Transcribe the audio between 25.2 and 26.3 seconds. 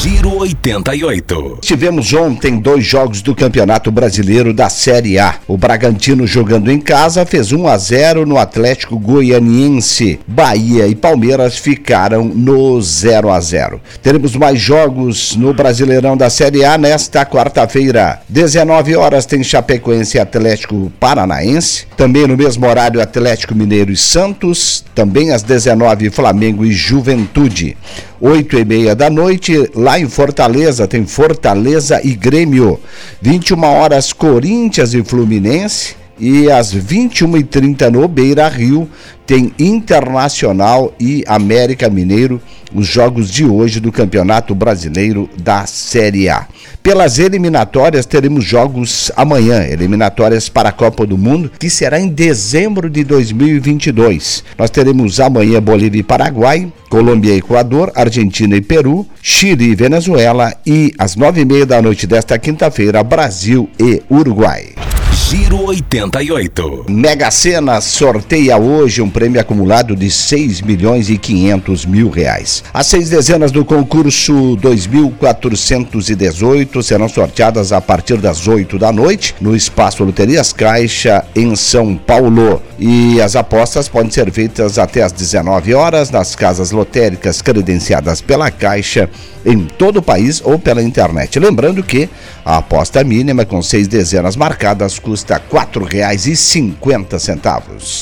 às 19